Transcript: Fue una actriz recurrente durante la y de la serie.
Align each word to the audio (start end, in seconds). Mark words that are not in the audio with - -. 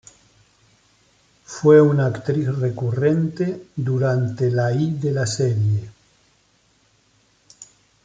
Fue 1.45 1.79
una 1.79 2.07
actriz 2.07 2.57
recurrente 2.57 3.67
durante 3.75 4.49
la 4.49 4.73
y 4.73 4.93
de 4.93 5.11
la 5.11 5.27
serie. 5.27 5.91